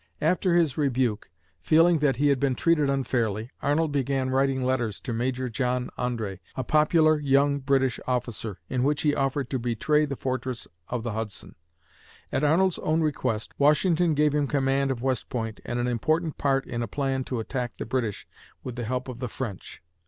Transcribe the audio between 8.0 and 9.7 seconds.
officer, in which he offered to